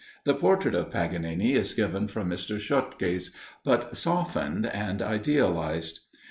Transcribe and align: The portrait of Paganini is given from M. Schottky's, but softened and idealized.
The 0.23 0.33
portrait 0.33 0.73
of 0.73 0.89
Paganini 0.89 1.53
is 1.53 1.75
given 1.75 2.07
from 2.07 2.31
M. 2.31 2.35
Schottky's, 2.39 3.35
but 3.63 3.95
softened 3.95 4.65
and 4.65 4.99
idealized. 4.99 5.99